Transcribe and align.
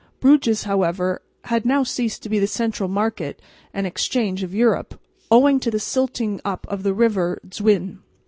Bruges, 0.19 0.63
however, 0.63 1.21
had 1.43 1.63
now 1.63 1.83
ceased 1.83 2.23
to 2.23 2.29
be 2.29 2.39
the 2.39 2.47
central 2.47 2.89
market 2.89 3.39
and 3.71 3.85
exchange 3.85 4.41
of 4.41 4.51
Europe, 4.51 4.99
owing 5.29 5.59
to 5.59 5.69
the 5.69 5.79
silting 5.79 6.41
up 6.43 6.65
of 6.71 6.81
the 6.81 6.95
river 6.95 7.39
Zwijn. 7.51 7.99